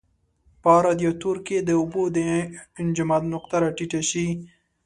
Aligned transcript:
په 0.63 0.71
رادیاتور 0.85 1.37
کې 1.47 1.57
د 1.67 1.69
اوبو 1.79 2.03
د 2.15 2.17
انجماد 2.81 3.23
نقطه 3.33 3.55
را 3.63 3.69
ټیټه 3.77 4.01
شي. 4.09 4.27